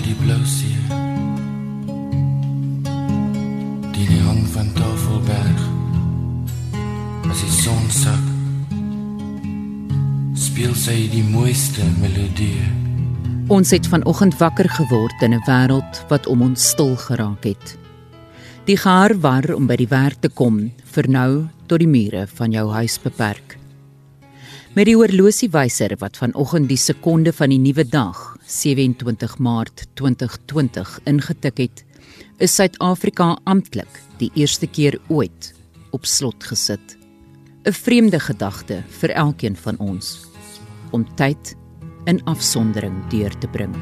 by 0.00 0.06
die 0.06 0.16
blou 0.16 0.40
see. 0.48 0.76
Die 3.92 4.06
neon 4.08 4.46
van 4.54 4.70
Tafelberg. 4.72 5.60
As 7.28 7.42
die 7.44 7.52
son 7.52 7.84
sak, 7.92 8.24
speel 10.40 10.72
sy 10.78 11.04
die 11.12 11.24
mooiste 11.26 11.84
melodie. 12.00 12.64
Ons 13.52 13.74
het 13.74 13.90
vanoggend 13.92 14.38
wakker 14.40 14.70
geword 14.78 15.20
in 15.26 15.34
'n 15.34 15.44
wêreld 15.44 16.02
wat 16.08 16.26
om 16.26 16.48
ons 16.48 16.68
stil 16.72 16.96
geraak 16.96 17.44
het. 17.44 17.76
Die 18.64 18.76
gehaar 18.76 19.20
war 19.20 19.44
om 19.54 19.66
by 19.66 19.76
die 19.76 19.90
werk 19.90 20.20
te 20.20 20.28
kom, 20.28 20.72
vir 20.94 21.08
nou 21.08 21.48
tot 21.66 21.78
die 21.78 21.88
mure 21.88 22.26
van 22.26 22.52
jou 22.52 22.70
huis 22.72 22.98
beperk. 22.98 23.59
Met 24.70 24.86
die 24.86 24.94
horlosiewyser 24.94 25.96
wat 25.98 26.14
vanoggend 26.20 26.68
die 26.70 26.78
sekonde 26.78 27.32
van 27.34 27.50
die 27.50 27.58
nuwe 27.58 27.82
dag, 27.90 28.18
27 28.46 29.32
Maart 29.42 29.82
2020 29.98 30.92
ingetik 31.10 31.58
het, 31.58 31.82
is 32.38 32.54
Suid-Afrika 32.54 33.32
amptelik 33.50 33.98
die 34.20 34.30
eerste 34.38 34.68
keer 34.70 35.00
ooit 35.08 35.50
op 35.90 36.06
slot 36.06 36.46
gesit. 36.46 36.94
'n 37.66 37.72
Vreemde 37.72 38.20
gedagte 38.20 38.84
vir 39.00 39.10
elkeen 39.10 39.56
van 39.56 39.76
ons 39.78 40.22
om 40.92 41.04
tyd 41.16 41.56
in 42.06 42.22
afsondering 42.24 42.94
deur 43.10 43.38
te 43.38 43.48
bring. 43.48 43.74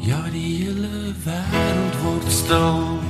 Ja, 0.00 0.28
die 0.28 0.56
hele 0.60 1.14
wêreld 1.24 1.96
word 2.04 2.28
stil. 2.28 3.00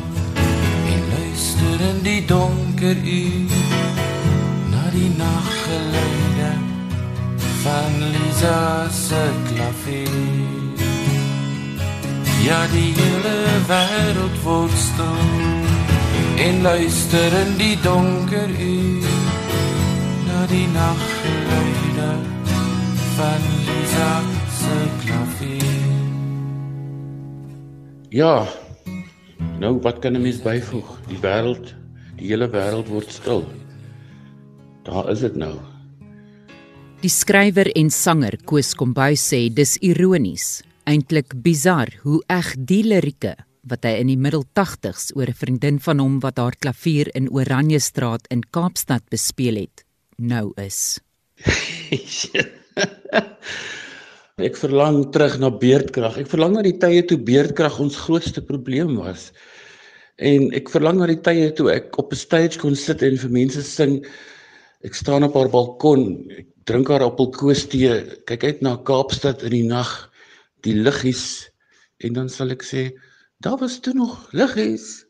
En 0.87 1.03
luister 1.19 1.81
in 1.91 2.03
die 2.03 2.25
donker 2.27 2.97
uur 2.97 3.72
die 4.93 5.11
naggeluide 5.17 6.53
van 7.63 7.93
Lisa 8.13 8.89
se 8.91 9.23
klavier. 9.49 10.89
Ja, 12.43 12.67
die 12.73 12.91
hele 12.99 13.37
wêreld 13.69 14.37
word 14.45 14.75
stil. 14.77 15.31
En 16.43 16.63
luister 16.63 17.37
in 17.41 17.55
die 17.57 17.77
donker 17.85 18.51
uur 18.51 19.09
na 20.27 20.43
die 20.51 20.67
naggeluide 20.75 22.11
van 23.17 23.49
Lisa 23.69 24.13
se 24.59 24.79
klavier. 25.05 25.81
Ja. 28.11 28.37
Nou 29.59 29.79
wat 29.81 29.99
kan 29.99 30.13
'n 30.13 30.23
mens 30.23 30.43
byvoeg? 30.43 30.99
Die 31.09 31.19
wêreld, 31.23 31.75
die 32.17 32.27
hele 32.29 32.51
wêreld 32.51 32.89
word 32.89 33.11
stil. 33.13 33.62
Daar 34.83 35.11
is 35.11 35.21
dit 35.23 35.37
nou. 35.39 35.55
Die 37.03 37.11
skrywer 37.11 37.71
en 37.79 37.91
sanger 37.91 38.37
Koos 38.47 38.75
Kombuis 38.79 39.23
sê 39.33 39.49
dis 39.51 39.77
ironies, 39.83 40.63
eintlik 40.87 41.35
bizar 41.43 41.91
hoe 42.03 42.21
eg 42.31 42.53
die 42.59 42.83
lirieke 42.87 43.37
wat 43.71 43.87
hy 43.87 43.95
in 44.03 44.11
die 44.11 44.19
middel 44.19 44.43
80s 44.59 45.13
oor 45.15 45.31
'n 45.31 45.39
vriendin 45.39 45.79
van 45.79 45.99
hom 46.03 46.19
wat 46.21 46.39
haar 46.39 46.57
klavier 46.59 47.11
in 47.15 47.31
Oranjestraat 47.31 48.27
in 48.31 48.43
Kaapstad 48.43 49.03
bespeel 49.11 49.57
het, 49.67 49.85
nou 50.19 50.53
is. 50.59 50.99
Ek 54.43 54.57
verlang 54.57 55.13
terug 55.13 55.39
na 55.39 55.51
beerdkrag. 55.51 56.19
Ek 56.19 56.27
verlang 56.27 56.55
na 56.57 56.63
die 56.63 56.79
tye 56.79 57.03
toe 57.07 57.19
beerdkrag 57.19 57.79
ons 57.79 57.97
grootste 57.97 58.43
probleem 58.43 58.97
was. 58.97 59.31
En 60.19 60.51
ek 60.57 60.71
verlang 60.73 60.99
na 60.99 61.07
die 61.07 61.21
tye 61.21 61.53
toe 61.53 61.71
ek 61.71 61.99
op 61.99 62.13
'n 62.13 62.17
stage 62.17 62.59
kon 62.59 62.75
sit 62.75 63.03
en 63.03 63.17
vir 63.17 63.31
mense 63.31 63.63
sing. 63.63 64.03
Ek 64.83 64.97
staan 64.99 65.23
op 65.23 65.37
haar 65.39 65.51
balkon, 65.53 66.27
ek 66.35 66.49
drink 66.67 66.91
haar 66.91 67.05
appelkoos 67.07 67.69
tee, 67.71 67.93
kyk 68.27 68.45
uit 68.49 68.63
na 68.67 68.77
Kaapstad 68.83 69.45
in 69.47 69.55
die 69.55 69.67
nag, 69.69 69.91
die 70.67 70.75
liggies 70.75 71.49
en 72.03 72.19
dan 72.19 72.31
sal 72.33 72.51
ek 72.55 72.65
sê, 72.67 72.89
daar 73.43 73.61
was 73.61 73.79
toe 73.83 73.95
nog 73.95 74.27
liggies. 74.35 75.05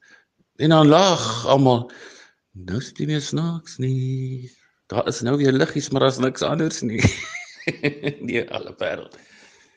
En 0.60 0.74
dan 0.74 0.92
lag 0.92 1.46
almal. 1.48 1.86
Nou 2.52 2.78
is 2.78 2.92
dit 2.92 3.08
nie 3.08 3.20
snaaks 3.20 3.78
nie. 3.80 4.50
Daar 4.92 5.08
is 5.08 5.22
nou 5.24 5.38
weer 5.40 5.56
liggies, 5.56 5.88
maar 5.90 6.04
daar's 6.04 6.20
niks 6.20 6.44
anders 6.44 6.82
nie. 6.84 7.00
nee, 8.26 8.44
alle 8.52 8.74
wêreld. 8.76 9.16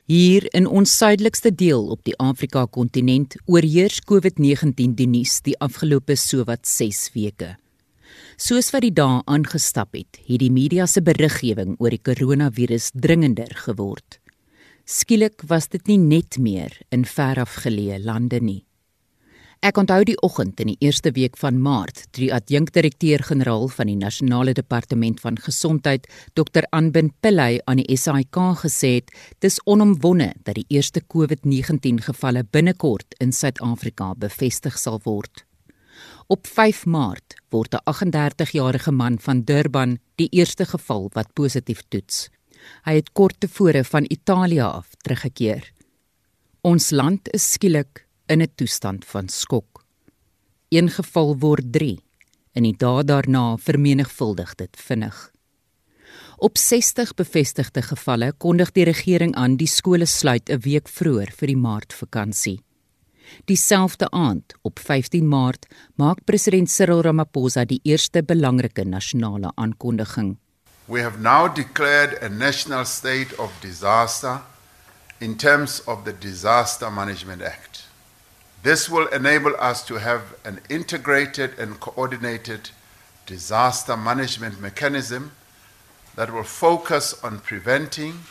Hier 0.06 0.46
in 0.54 0.68
ons 0.68 0.92
suidelikste 0.98 1.50
deel 1.56 1.88
op 1.90 2.04
die 2.06 2.14
Afrika 2.22 2.68
kontinent 2.70 3.40
oorheers 3.50 4.04
COVID-19 4.06 4.94
die 5.00 5.08
nuus 5.10 5.40
die 5.48 5.56
afgelope 5.58 6.20
sowat 6.20 6.68
6 6.68 7.08
weke. 7.16 7.56
Soos 8.36 8.68
wat 8.74 8.84
die 8.84 8.92
dae 8.92 9.22
aangestap 9.32 9.94
het, 9.96 10.18
het 10.28 10.42
die 10.42 10.52
media 10.52 10.84
se 10.92 11.00
beriggewing 11.00 11.78
oor 11.80 11.94
die 11.94 12.04
koronavirus 12.04 12.90
dringender 12.92 13.54
geword. 13.64 14.20
Skielik 14.84 15.46
was 15.48 15.70
dit 15.72 15.88
nie 15.88 16.02
net 16.02 16.36
meer 16.36 16.76
in 16.92 17.06
verafgeleë 17.08 18.02
lande 18.04 18.42
nie. 18.44 18.66
Ek 19.64 19.80
onthou 19.80 20.02
die 20.04 20.18
oggend 20.20 20.60
in 20.60 20.74
die 20.74 20.78
eerste 20.84 21.14
week 21.16 21.40
van 21.40 21.62
Maart, 21.64 22.04
toe 22.12 22.26
die 22.26 22.34
adjunkdirekteur-generaal 22.36 23.70
van 23.72 23.88
die 23.88 23.96
Nasionale 23.96 24.54
Departement 24.54 25.24
van 25.24 25.40
Gesondheid, 25.40 26.12
Dr. 26.36 26.68
Anbin 26.76 27.14
Pillay 27.24 27.62
aan 27.66 27.80
die 27.80 27.98
SAIK 27.98 28.44
gesê 28.66 28.98
het, 29.00 29.16
dis 29.40 29.62
onomwonde 29.64 30.34
dat 30.44 30.60
die 30.60 30.68
eerste 30.76 31.00
COVID-19 31.08 32.04
gevalle 32.12 32.44
binnekort 32.44 33.16
in 33.24 33.32
Suid-Afrika 33.32 34.12
bevestig 34.20 34.76
sal 34.78 35.00
word. 35.08 35.45
Op 36.28 36.48
5 36.48 36.86
Maart 36.86 37.36
word 37.54 37.76
'n 37.76 37.84
38-jarige 37.86 38.92
man 38.92 39.20
van 39.20 39.44
Durban 39.44 40.00
die 40.16 40.28
eerste 40.30 40.66
geval 40.66 41.10
wat 41.14 41.34
positief 41.34 41.84
toets. 41.88 42.30
Hy 42.84 42.96
het 42.96 43.12
kort 43.12 43.40
tevore 43.40 43.84
van 43.84 44.06
Italië 44.08 44.62
af 44.62 44.88
teruggekeer. 45.02 45.72
Ons 46.62 46.90
land 46.90 47.30
is 47.34 47.52
skielik 47.52 48.08
in 48.26 48.42
'n 48.42 48.52
toestand 48.56 49.06
van 49.06 49.30
skok. 49.30 49.86
Een 50.70 50.90
geval 50.90 51.38
word 51.38 51.72
3 51.72 52.00
en 52.52 52.64
die 52.64 52.78
dae 52.78 53.04
daarna 53.04 53.58
vermenigvuldig 53.58 54.56
dit 54.56 54.78
vinnig. 54.78 55.32
Op 56.38 56.58
60 56.58 57.14
bevestigde 57.14 57.82
gevalle 57.82 58.34
kondig 58.38 58.72
die 58.72 58.84
regering 58.84 59.36
aan 59.36 59.58
die 59.58 59.68
skole 59.68 60.06
sluit 60.06 60.50
'n 60.50 60.60
week 60.60 60.88
vroeër 60.88 61.32
vir 61.32 61.48
die 61.48 61.58
Maartvakansie. 61.58 62.65
Dieselfde 63.46 64.10
aand, 64.10 64.56
op 64.62 64.80
15 64.80 65.28
Maart, 65.28 65.68
maak 65.96 66.24
president 66.26 66.72
Cyril 66.72 67.02
Ramaphosa 67.02 67.66
die 67.66 67.80
eerste 67.84 68.24
belangrike 68.24 68.84
nasionale 68.84 69.52
aankondiging. 69.56 70.38
We 70.88 71.02
have 71.02 71.20
now 71.20 71.48
declared 71.48 72.22
a 72.22 72.30
national 72.30 72.86
state 72.86 73.34
of 73.38 73.52
disaster 73.62 74.42
in 75.20 75.36
terms 75.36 75.82
of 75.88 76.04
the 76.04 76.14
Disaster 76.14 76.92
Management 76.92 77.42
Act. 77.42 77.84
This 78.64 78.90
will 78.90 79.08
enable 79.08 79.56
us 79.60 79.84
to 79.86 80.00
have 80.00 80.22
an 80.44 80.60
integrated 80.70 81.60
and 81.60 81.80
coordinated 81.80 82.72
disaster 83.26 83.96
management 83.96 84.60
mechanism 84.60 85.32
that 86.16 86.34
will 86.34 86.44
focus 86.44 87.14
on 87.24 87.40
preventing 87.40 88.22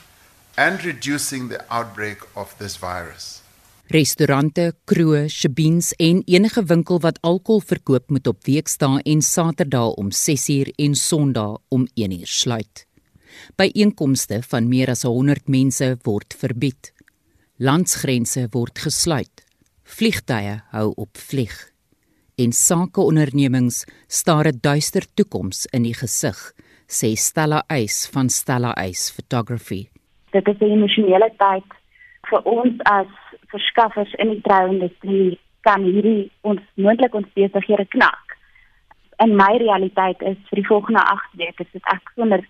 and 0.56 0.84
reducing 0.84 1.48
the 1.48 1.64
outbreak 1.70 2.18
of 2.34 2.56
this 2.58 2.76
virus. 2.76 3.43
Restaurante, 3.92 4.70
kroë, 4.88 5.26
shebeens 5.28 5.90
en 6.00 6.22
enige 6.24 6.62
winkel 6.64 7.02
wat 7.04 7.18
alkohol 7.20 7.60
verkoop 7.60 8.08
moet 8.08 8.26
op 8.26 8.46
weekdae 8.46 9.02
en 9.04 9.20
Saterdae 9.20 9.90
om 10.00 10.08
6uur 10.08 10.70
en 10.80 10.94
Sondae 10.96 11.58
om 11.68 11.84
1uur 11.92 12.24
sluit. 12.24 12.86
Byeenkomste 13.60 14.40
van 14.48 14.70
meer 14.72 14.88
as 14.88 15.04
100 15.04 15.52
mense 15.52 15.90
word 16.08 16.32
verbied. 16.32 16.94
Landsgrense 17.60 18.46
word 18.54 18.78
gesluit. 18.78 19.44
Vliegtye 19.84 20.62
hou 20.72 20.92
op 20.96 21.20
vlieg. 21.20 21.52
En 22.40 22.56
sakeondernemings 22.56 23.84
staar 24.08 24.48
'n 24.48 24.58
duister 24.60 25.04
toekoms 25.14 25.66
in 25.72 25.82
die 25.82 25.94
gesig, 25.94 26.54
sê 26.88 27.12
Stella 27.16 27.64
Eis 27.68 28.08
van 28.12 28.28
Stella 28.28 28.72
Eis 28.72 29.10
Photography. 29.10 29.88
Dit 30.32 30.48
is 30.48 30.56
'n 30.60 30.72
emosionele 30.72 31.30
tyd 31.36 31.68
vir 32.30 32.40
ons 32.44 32.80
as 32.84 33.23
verskaffers 33.54 34.12
in 34.22 34.34
die 34.34 34.42
trouindustrie 34.46 35.38
kan 35.66 35.84
hierdie 35.86 36.30
ons 36.42 36.62
moontlik 36.74 37.14
ons 37.14 37.30
besighede 37.36 37.86
knak. 37.96 38.36
En 39.22 39.36
my 39.38 39.52
realiteit 39.62 40.22
is 40.22 40.38
vir 40.50 40.60
die 40.60 40.68
volgende 40.68 41.02
8 41.02 41.38
weke 41.40 41.64
is 41.64 41.72
dit 41.72 41.92
ek 41.94 42.14
sonder 42.18 42.42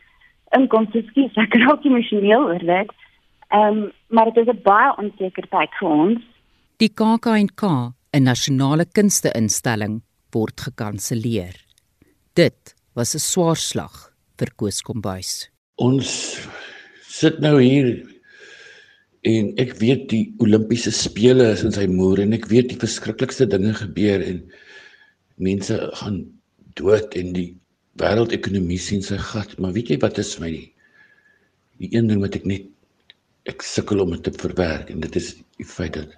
inkomste 0.57 1.03
skies, 1.11 1.35
ek 1.41 1.57
raak 1.65 1.85
emosioneel 1.87 2.49
oor 2.53 2.65
dit. 2.73 2.95
Ehm 3.55 3.85
um, 3.85 3.93
maar 4.15 4.31
dit 4.31 4.43
is 4.43 4.55
'n 4.55 4.63
baie 4.63 4.91
onseker 5.03 5.47
tyd 5.51 5.71
vir 5.81 5.89
ons. 5.89 6.21
Die 6.79 6.89
KAK&K, 6.89 7.63
'n 8.13 8.23
nasionale 8.23 8.87
kunsteinstelling, 8.87 10.03
word 10.33 10.61
gekanselleer. 10.61 11.55
Dit 12.35 12.75
was 12.95 13.15
'n 13.15 13.19
swaar 13.19 13.57
slag 13.57 14.11
vir 14.39 14.51
Koos 14.57 14.83
Kombuis. 14.83 15.51
Ons 15.77 16.09
sit 17.03 17.39
nou 17.41 17.61
hier 17.61 18.14
en 19.29 19.51
ek 19.63 19.75
weet 19.81 20.09
die 20.13 20.25
Olimpiese 20.45 20.93
spele 20.93 21.51
is 21.55 21.65
in 21.65 21.73
sy 21.73 21.87
moer 21.89 22.21
en 22.25 22.37
ek 22.37 22.49
weet 22.51 22.71
die 22.73 22.81
verskriklikste 22.81 23.49
dinge 23.49 23.73
gebeur 23.79 24.25
en 24.25 24.43
mense 25.49 25.79
gaan 26.01 26.21
dood 26.79 27.17
en 27.21 27.33
die 27.37 27.49
wêreldekonomie 28.01 28.81
sien 28.81 29.03
sy 29.07 29.17
gat 29.31 29.57
maar 29.59 29.75
weet 29.77 29.95
jy 29.95 29.99
wat 30.03 30.21
is 30.23 30.35
my 30.43 30.51
die 30.53 30.69
die 31.83 31.91
een 31.97 32.11
ding 32.11 32.21
wat 32.23 32.37
ek 32.39 32.45
net 32.49 32.69
ek 33.51 33.65
sukkel 33.65 34.03
om 34.05 34.13
dit 34.15 34.23
te 34.29 34.33
verwerk 34.41 34.93
en 34.93 35.03
dit 35.05 35.17
is 35.21 35.35
die 35.59 35.69
feit 35.69 35.97
dat 35.99 36.13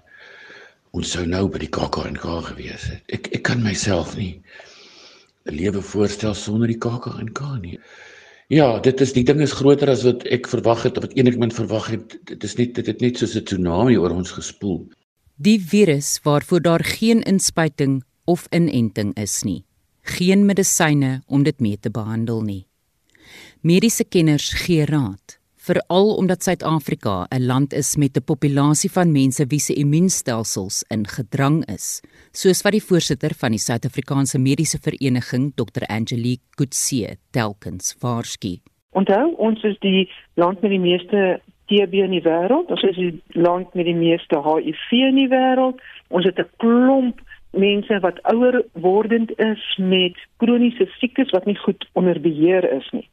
ons 0.97 1.11
sou 1.13 1.25
nou 1.27 1.45
by 1.51 1.59
die 1.61 1.71
KAKNK 1.73 2.25
gewees 2.49 2.87
het. 2.89 3.01
Ek 3.13 3.27
ek 3.35 3.43
kan 3.49 3.63
myself 3.63 4.15
nie 4.17 4.41
'n 5.47 5.55
lewe 5.55 5.81
voorstel 5.81 6.35
sonder 6.35 6.67
die 6.67 6.79
KAKNK 6.79 7.41
nie. 7.61 7.79
Ja, 8.47 8.79
dit 8.79 9.01
is 9.03 9.11
die 9.11 9.25
ding 9.27 9.41
is 9.43 9.51
groter 9.59 9.89
as 9.91 10.05
wat 10.07 10.21
ek 10.31 10.47
verwag 10.47 10.85
het 10.87 10.95
of 10.95 11.03
wat 11.03 11.15
enigiemand 11.19 11.55
verwag 11.55 11.89
het. 11.91 12.13
Dit 12.29 12.45
is 12.47 12.55
net 12.55 12.77
dit 12.77 12.87
het 12.87 13.01
net 13.03 13.19
soos 13.19 13.35
'n 13.35 13.43
tsunami 13.43 13.97
oor 13.97 14.11
ons 14.15 14.31
gespoel. 14.31 14.87
Die 15.35 15.59
virus 15.59 16.19
waarvoor 16.23 16.61
daar 16.61 16.83
geen 16.83 17.21
inspuiting 17.23 18.03
of 18.25 18.47
inenting 18.51 19.13
is 19.17 19.43
nie. 19.43 19.65
Geen 20.01 20.45
medisyne 20.45 21.23
om 21.27 21.43
dit 21.43 21.59
mee 21.59 21.77
te 21.79 21.89
behandel 21.89 22.41
nie. 22.41 22.67
Mediese 23.61 24.03
kenners 24.03 24.53
gee 24.53 24.85
raad 24.85 25.36
veral 25.67 26.15
omdat 26.15 26.43
Suid-Afrika 26.43 27.27
'n 27.29 27.45
land 27.45 27.73
is 27.73 27.95
met 27.97 28.17
'n 28.17 28.23
populasie 28.23 28.91
van 28.91 29.11
mense 29.11 29.45
wie 29.47 29.59
se 29.59 29.73
immuunstelsels 29.73 30.83
in 30.95 31.07
gedrang 31.07 31.65
is, 31.65 32.01
soos 32.31 32.61
wat 32.61 32.71
die 32.71 32.87
voorsitter 32.89 33.33
van 33.41 33.51
die 33.51 33.59
Suid-Afrikaanse 33.59 34.39
Mediese 34.39 34.79
Vereniging, 34.79 35.53
Dr. 35.55 35.83
Angelique 35.87 36.47
Kutse, 36.55 37.17
telkens 37.31 37.95
waarsku. 37.99 38.57
Onthou, 38.91 39.33
ons 39.37 39.63
is 39.63 39.79
die 39.79 40.09
land 40.33 40.61
met 40.61 40.71
die 40.71 40.79
meeste 40.79 41.41
TB 41.65 41.93
in 41.93 42.11
die 42.11 42.23
wêreld, 42.23 42.69
ons 42.69 42.83
is 42.83 42.95
die 42.95 43.21
land 43.27 43.73
met 43.73 43.85
die 43.85 43.95
meeste 43.95 44.39
HIV 44.39 44.91
in 44.91 45.15
die 45.15 45.29
wêreld. 45.29 45.81
Ons 46.07 46.25
het 46.25 46.39
'n 46.39 46.49
klomp 46.57 47.21
mense 47.51 47.99
wat 47.99 48.21
ouer 48.21 48.63
wordend 48.73 49.31
is 49.39 49.77
met 49.77 50.15
kroniese 50.37 50.87
siektes 50.99 51.29
wat 51.29 51.45
nie 51.45 51.57
goed 51.57 51.87
onder 51.93 52.21
beheer 52.21 52.71
is 52.71 52.89
nie. 52.91 53.09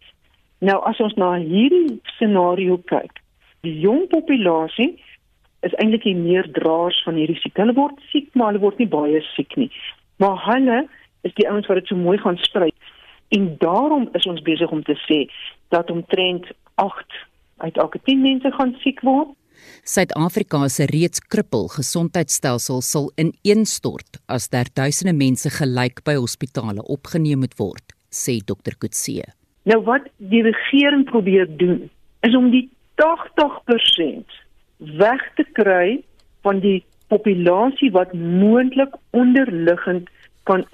Nou 0.65 0.79
as 0.89 1.01
ons 1.05 1.17
na 1.21 1.35
hierdie 1.43 1.99
scenario 2.15 2.79
kyk, 2.89 3.19
die 3.67 3.75
jong 3.83 4.07
populasie 4.13 4.95
is 5.67 5.75
eintlik 5.81 6.07
die 6.07 6.17
meer 6.17 6.49
draers 6.57 6.97
van 7.05 7.19
hierdie 7.21 7.37
siek. 7.41 7.57
Hulle 7.61 7.75
word 7.77 8.01
siek, 8.13 8.31
maar 8.33 8.53
hulle 8.53 8.63
word 8.63 8.81
nie 8.81 8.89
baie 8.89 9.21
siek 9.35 9.53
nie. 9.61 9.71
Maar 10.23 10.39
hulle 10.47 10.85
is 11.29 11.37
die 11.37 11.49
ouens 11.51 11.69
wat 11.69 11.81
dit 11.81 11.93
so 11.93 12.01
mooi 12.01 12.17
gaan 12.23 12.41
sprei. 12.45 12.71
En 13.37 13.49
daarom 13.61 14.09
is 14.17 14.29
ons 14.31 14.45
besig 14.47 14.73
om 14.73 14.83
te 14.87 14.97
sê 15.05 15.25
dat 15.75 15.91
omtrent 15.93 16.49
8 16.81 17.21
uit 17.65 17.81
elke 17.81 18.01
10 18.09 18.25
mense 18.25 18.53
gaan 18.57 18.77
siek 18.85 19.01
word. 19.05 19.33
Suid-Afrika 19.85 20.67
se 20.69 20.89
reeds 20.91 21.23
krippel 21.33 21.69
gesondheidstelsel 21.77 22.83
sal 22.83 23.11
ineenstort 23.21 24.21
as 24.27 24.49
daar 24.53 24.69
duisende 24.73 25.15
mense 25.17 25.53
gelyk 25.61 26.03
by 26.09 26.17
hospitale 26.19 26.85
opgeneem 26.97 27.45
moet 27.45 27.57
word, 27.61 27.97
sê 28.11 28.41
Dr. 28.45 28.77
Kutse. 28.81 29.25
Nou 29.65 29.81
wat 29.85 30.09
die 30.17 30.43
regering 30.43 31.05
probeer 31.09 31.47
doen 31.57 31.91
is 32.21 32.37
om 32.37 32.51
die 32.51 32.69
80% 33.01 34.41
weg 34.77 35.23
te 35.35 35.45
kry 35.53 36.03
van 36.45 36.61
die 36.61 36.85
populasie 37.09 37.91
wat 37.91 38.13
moontlik 38.13 38.97
onderliggend 39.11 40.11
kan 40.43 40.67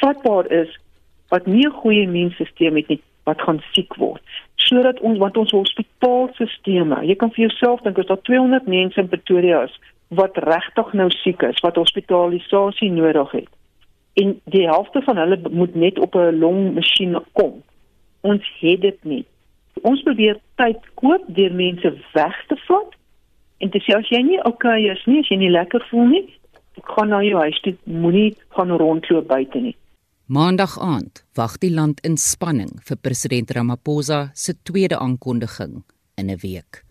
vatbaar 0.00 0.50
is 0.52 0.78
wat 1.28 1.46
nie 1.46 1.66
'n 1.66 1.78
goeie 1.80 2.02
immuunstelsel 2.02 2.74
het 2.74 2.88
nie 2.88 3.00
wat 3.24 3.40
gaan 3.40 3.62
siek 3.72 3.94
word. 3.94 4.22
Sodat 4.54 5.00
ons 5.00 5.18
wat 5.18 5.36
ons 5.36 5.50
hospitaalstelsels 5.50 7.08
jy 7.08 7.14
kan 7.16 7.30
vir 7.30 7.46
jouself 7.46 7.80
dink 7.80 7.98
as 7.98 8.06
daar 8.06 8.22
200 8.22 8.66
mense 8.66 9.00
in 9.00 9.08
Pretoria 9.08 9.62
is 9.62 9.80
wat 10.08 10.36
regtig 10.36 10.92
nou 10.92 11.10
siek 11.10 11.42
is 11.42 11.60
wat 11.60 11.76
hospitalisasie 11.76 12.90
nodig 12.90 13.30
het. 13.30 13.48
En 14.14 14.40
die 14.44 14.66
helfte 14.66 15.02
van 15.02 15.16
hulle 15.16 15.38
moet 15.50 15.74
net 15.74 15.98
op 15.98 16.14
'n 16.14 16.38
longmasjien 16.38 17.16
kom 17.32 17.62
ons 18.20 18.44
het 18.60 18.80
dit 18.80 19.04
nie. 19.04 19.24
Ons 19.86 20.02
probeer 20.02 20.40
tyd 20.58 20.78
koop 20.98 21.26
deur 21.34 21.54
mense 21.54 21.92
weg 22.14 22.38
te 22.48 22.56
vat 22.66 22.96
en 23.62 23.70
te 23.74 23.80
sê 23.82 23.94
as 23.96 24.08
jy 24.10 24.22
nie 24.22 24.40
okay 24.46 24.86
is 24.90 25.02
nie, 25.06 25.20
as 25.22 25.30
jy 25.30 25.38
nie 25.38 25.52
lekker 25.54 25.84
voel 25.90 26.10
nie, 26.14 26.24
gaan 26.94 27.10
na 27.10 27.20
jou 27.26 27.38
huis 27.42 27.58
toe, 27.64 27.74
moenie 27.84 28.32
gaan 28.54 28.74
rondloop 28.80 29.28
buite 29.30 29.62
nie. 29.62 29.76
Maandag 30.28 30.76
aand 30.84 31.22
wag 31.38 31.56
die 31.62 31.72
land 31.72 32.02
in 32.04 32.18
spanning 32.20 32.74
vir 32.84 32.98
president 33.00 33.50
Ramaphosa 33.56 34.28
se 34.34 34.54
tweede 34.62 34.98
aankondiging 34.98 35.82
in 36.18 36.30
'n 36.30 36.38
week. 36.42 36.84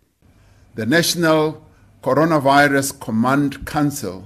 The 0.75 0.85
National 0.85 1.61
Coronavirus 2.01 2.99
Command 2.99 3.65
Council 3.65 4.23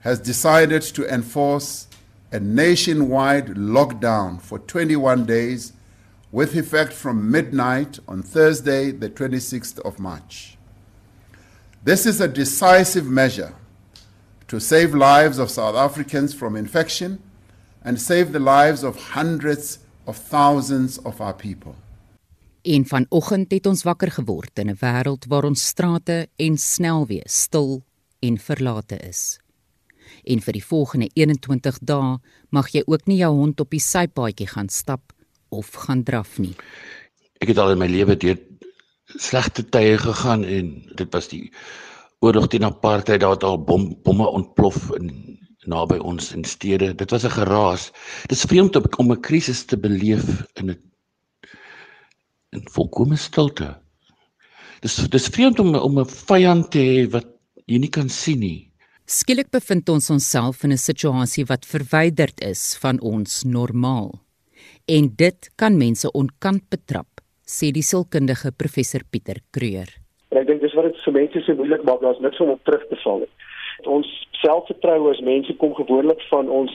has 0.00 0.20
decided 0.20 0.82
to 0.94 1.02
enforce 1.04 1.86
a 2.32 2.38
nationwide 2.38 3.56
lockdown 3.56 4.40
for 4.40 4.58
21 4.58 5.24
days 5.26 5.72
with 6.36 6.54
effect 6.54 6.92
from 6.92 7.30
midnight 7.30 7.98
on 8.06 8.22
Thursday, 8.22 8.90
the 8.90 9.08
26th 9.08 9.78
of 9.86 9.98
March. 9.98 10.58
This 11.82 12.04
is 12.04 12.20
a 12.20 12.28
decisive 12.28 13.06
measure 13.06 13.54
to 14.48 14.60
save 14.60 14.94
lives 14.94 15.38
of 15.38 15.48
South 15.48 15.74
Africans 15.74 16.34
from 16.34 16.54
infection 16.54 17.22
and 17.82 17.98
save 17.98 18.32
the 18.32 18.38
lives 18.38 18.84
of 18.84 19.14
hundreds 19.14 19.78
of 20.06 20.18
thousands 20.18 20.98
of 20.98 21.22
our 21.22 21.32
people. 21.32 21.74
En 22.62 22.84
vanoggend 22.84 23.50
het 23.50 23.66
ons 23.66 23.82
wakker 23.82 24.10
geword 24.10 24.58
in 24.58 24.68
'n 24.70 24.76
wêreld 24.80 25.24
waar 25.28 25.44
ons 25.44 25.66
strate 25.66 26.28
en 26.36 26.56
snelweë 26.58 27.24
stil 27.24 27.82
en 28.20 28.38
verlate 28.38 28.96
is. 29.08 29.38
En 30.24 30.40
vir 30.40 30.52
die 30.52 30.64
volgende 30.64 31.08
21 31.14 31.78
dae 31.80 32.18
mag 32.50 32.68
jy 32.68 32.82
ook 32.86 33.06
nie 33.06 33.16
jou 33.16 33.34
hond 33.34 33.60
op 33.60 33.70
die 33.70 33.80
sypaadjie 33.80 34.46
gaan 34.46 34.68
stap 34.68 35.15
of 35.48 35.72
gaan 35.86 36.02
draf 36.02 36.38
nie. 36.38 36.54
Ek 37.40 37.48
het 37.52 37.58
al 37.58 37.74
in 37.74 37.78
my 37.78 37.88
lewe 37.90 38.16
deur 38.16 38.38
slegte 39.06 39.62
tye 39.62 39.98
gegaan 39.98 40.44
en 40.44 40.70
dit 40.98 41.12
was 41.14 41.28
die 41.28 41.50
oorlog 42.24 42.48
teen 42.50 42.64
apartheid 42.64 43.20
daar 43.20 43.36
het 43.36 43.44
al 43.44 43.58
bom, 43.64 43.90
bomme 44.02 44.26
ontplof 44.26 44.90
in 44.98 45.10
naby 45.66 45.98
ons 45.98 46.30
in 46.34 46.44
stede. 46.46 46.94
Dit 46.94 47.10
was 47.10 47.24
'n 47.24 47.30
geraas. 47.30 47.90
Dit 48.22 48.38
is 48.38 48.44
vreemd 48.44 48.76
om 48.76 49.12
'n 49.12 49.20
krisis 49.20 49.64
te 49.64 49.76
beleef 49.76 50.44
in 50.54 50.70
'n 50.70 50.78
in 52.50 52.68
volkomme 52.70 53.16
stilte. 53.16 53.76
Dis 54.80 54.96
dis 54.96 55.28
vreemd 55.28 55.58
om 55.58 55.74
om 55.74 55.98
'n 55.98 56.06
vyand 56.06 56.70
te 56.70 56.78
hê 56.78 57.10
wat 57.10 57.26
jy 57.66 57.78
nie 57.78 57.90
kan 57.90 58.08
sien 58.08 58.38
nie. 58.38 58.72
Skielik 59.06 59.50
bevind 59.50 59.88
ons 59.88 60.10
onsself 60.10 60.64
in 60.64 60.72
'n 60.72 60.78
situasie 60.78 61.44
wat 61.44 61.66
verwyderd 61.66 62.40
is 62.40 62.76
van 62.80 63.00
ons 63.00 63.44
normaal 63.44 64.25
en 64.86 65.10
dit 65.16 65.50
kan 65.56 65.78
mense 65.78 66.10
onkant 66.12 66.62
betrap, 66.70 67.22
sê 67.46 67.70
die 67.72 67.84
sielkundige 67.86 68.52
professor 68.52 69.04
Pieter 69.10 69.42
Kreur. 69.52 69.88
Ek 70.30 70.46
dink 70.46 70.60
dis 70.60 70.74
wat 70.74 70.90
dit 70.90 70.98
vir 71.04 71.16
mense 71.20 71.42
so 71.46 71.54
moeilik 71.54 71.84
maak, 71.86 72.02
daar's 72.02 72.20
niks 72.20 72.40
om 72.40 72.54
op 72.54 72.64
terug 72.64 72.84
te 72.90 72.98
val 73.04 73.22
nie. 73.24 73.32
Ons 73.84 74.10
selfvertroue 74.42 75.12
as 75.12 75.22
mense 75.24 75.54
kom 75.60 75.74
gewoonlik 75.74 76.22
van 76.30 76.48
ons 76.48 76.72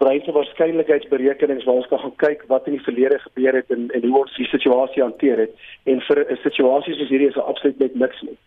brein 0.00 0.22
se 0.24 0.32
waarskynlikheidsberekenings 0.32 1.66
waar 1.68 1.80
ons 1.82 1.88
kan 1.90 2.00
gaan 2.02 2.16
kyk 2.24 2.44
wat 2.52 2.68
in 2.68 2.78
die 2.78 2.84
verlede 2.86 3.18
gebeur 3.24 3.58
het 3.58 3.72
en 3.74 3.88
en 3.96 4.06
hoe 4.06 4.20
ons 4.22 4.36
die 4.40 4.48
situasie 4.48 5.02
hanteer 5.04 5.42
het 5.44 5.52
en 5.92 6.00
vir 6.08 6.18
'n 6.24 6.38
situasie 6.44 6.94
soos 6.94 7.12
hierdie 7.12 7.28
is 7.28 7.36
daar 7.38 7.50
absoluut 7.52 7.78
net 7.78 7.94
niks 7.94 8.22
nie. 8.22 8.38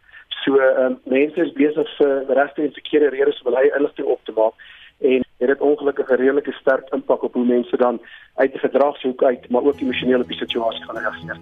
So 0.43 0.57
um, 0.59 0.97
mense 1.05 1.41
is 1.41 1.53
besig 1.53 1.87
vir 1.97 2.13
regte 2.39 2.61
en 2.63 2.79
verkeerde 2.79 3.09
redes 3.09 3.41
om 3.41 3.53
hulle 3.53 3.75
inligting 3.77 4.07
op 4.07 4.25
te 4.25 4.33
maak 4.39 4.53
en 5.03 5.25
het 5.37 5.47
dit 5.47 5.61
ongelukkig 5.61 6.09
'n 6.09 6.21
redelike 6.23 6.51
sterk 6.51 6.93
impak 6.93 7.23
op 7.23 7.33
hoe 7.33 7.45
mense 7.45 7.77
dan 7.77 8.01
uit 8.35 8.51
die 8.51 8.59
gedragshoek 8.59 9.23
uit, 9.23 9.49
maar 9.49 9.63
ook 9.63 9.79
emosioneel 9.79 10.21
op 10.21 10.27
die 10.27 10.37
situasie 10.37 10.83
gaan 10.83 10.97
reageer. 10.97 11.37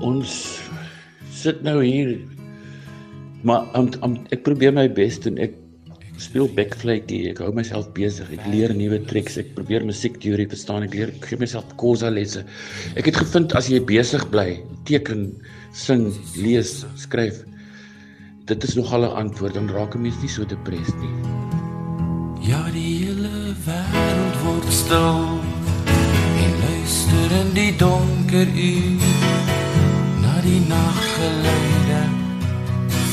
Ons 0.00 0.60
sit 1.30 1.62
nou 1.62 1.84
hier 1.84 2.18
maar 3.44 3.68
om, 3.76 3.90
om, 4.00 4.16
ek 4.32 4.42
probeer 4.46 4.72
my 4.72 4.86
bes 4.92 5.18
doen. 5.20 5.36
Ek 5.38 5.58
speel 6.16 6.48
backflake, 6.56 7.20
ek 7.34 7.42
hou 7.44 7.50
myself 7.52 7.90
besig. 7.96 8.30
Ek 8.32 8.46
leer 8.48 8.72
nuwe 8.76 9.02
tricks. 9.10 9.36
Ek 9.40 9.52
probeer 9.58 9.84
musiekteorie 9.84 10.48
verstaan. 10.48 10.86
Ek 10.88 10.96
leer 10.96 11.12
ek 11.12 11.28
gee 11.28 11.40
myself 11.42 11.68
kosa 11.80 12.12
lesse. 12.14 12.46
Ek 12.96 13.10
het 13.10 13.20
gevind 13.20 13.52
as 13.52 13.68
jy 13.68 13.82
besig 13.84 14.24
bly, 14.32 14.62
teken, 14.88 15.28
sing, 15.76 16.08
lees, 16.40 16.82
skryf, 16.96 17.44
dit 18.48 18.64
is 18.64 18.76
nogal 18.80 19.04
'n 19.04 19.28
antwoord. 19.28 19.54
Dan 19.60 19.68
raak 19.68 19.94
'n 19.94 20.02
mens 20.08 20.20
nie 20.22 20.32
so 20.32 20.44
depressed 20.44 20.96
nie. 21.04 21.43
Ja, 22.44 22.60
die 22.72 23.06
hele 23.06 23.54
wêreld 23.64 24.34
word 24.44 24.66
stil 24.68 25.20
en 26.44 26.52
luister 26.64 27.30
in 27.40 27.52
die 27.56 27.76
donker 27.80 28.50
uur 28.52 29.06
na 30.20 30.34
die 30.44 30.60
naggeluide 30.68 32.02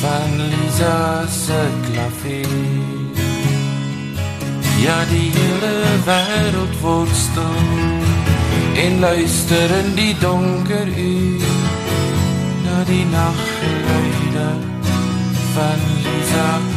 van 0.02 0.36
Lisa 0.52 0.98
se 1.32 1.62
klavier. 1.86 2.52
Ja, 4.84 4.98
die 5.14 5.30
hele 5.38 5.72
wêreld 6.10 6.76
word 6.82 7.16
stil 7.16 7.64
en 8.84 9.00
luister 9.00 9.78
in 9.80 9.96
die 9.96 10.12
donker 10.20 10.92
uur 11.08 11.48
na 12.68 12.84
die 12.92 13.08
naggeluide 13.16 14.52
van 15.56 15.90
Lisa 16.04 16.46
se 16.60 16.71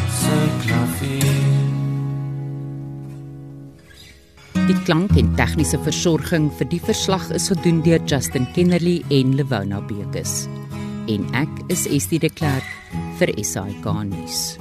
Die 4.64 4.76
klank 4.86 5.12
en 5.20 5.26
tegniese 5.36 5.76
versorging 5.84 6.46
vir 6.56 6.68
die 6.72 6.80
verslag 6.80 7.26
is 7.36 7.50
gedoen 7.52 7.82
deur 7.84 8.00
Justin 8.08 8.46
Kennerly 8.56 9.02
en 9.12 9.34
Lewona 9.36 9.82
Bekes. 9.84 10.46
En 11.12 11.26
ek 11.36 11.60
is 11.68 11.84
Estie 11.84 12.22
de 12.22 12.32
Klerk 12.32 12.70
vir 13.20 13.34
SAK 13.44 13.90
nuus. 14.08 14.54